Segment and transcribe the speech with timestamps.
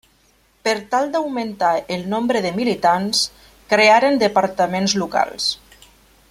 [0.67, 3.21] Per tal d'augmentar el nombre de militants,
[3.75, 5.53] crearen departaments locals.